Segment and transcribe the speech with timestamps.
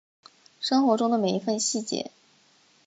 [0.59, 2.09] 生活中的每一分细节